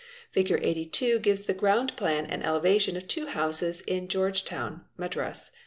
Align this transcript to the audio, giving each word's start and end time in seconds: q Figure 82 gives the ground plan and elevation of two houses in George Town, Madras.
q 0.01 0.07
Figure 0.31 0.59
82 0.59 1.19
gives 1.19 1.43
the 1.43 1.53
ground 1.53 1.95
plan 1.95 2.25
and 2.25 2.43
elevation 2.43 2.97
of 2.97 3.07
two 3.07 3.27
houses 3.27 3.81
in 3.81 4.07
George 4.07 4.43
Town, 4.45 4.83
Madras. 4.97 5.51